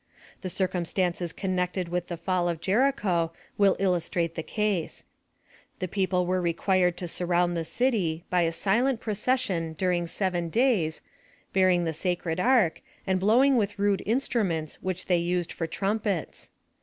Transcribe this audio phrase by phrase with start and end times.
[0.41, 5.03] The circumstances connected with the fall of Jericho will illustrate the case.
[5.77, 11.01] The people were required to surround the city, by a silent procession during seven days,
[11.53, 16.49] bearing the sacred ark, and blowing with rude instruments which they used for trumpets.